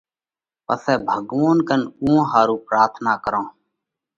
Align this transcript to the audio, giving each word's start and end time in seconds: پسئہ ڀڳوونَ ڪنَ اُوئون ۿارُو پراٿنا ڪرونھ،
پسئہ 0.65 0.93
ڀڳوونَ 1.07 1.57
ڪنَ 1.67 1.81
اُوئون 2.03 2.23
ۿارُو 2.31 2.55
پراٿنا 2.67 3.13
ڪرونھ، 3.23 3.51